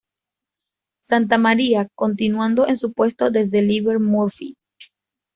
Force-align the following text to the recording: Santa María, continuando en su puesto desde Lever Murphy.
Santa 1.03 1.37
María, 1.37 1.87
continuando 1.93 2.67
en 2.67 2.75
su 2.75 2.91
puesto 2.91 3.29
desde 3.29 3.61
Lever 3.61 3.99
Murphy. 3.99 4.55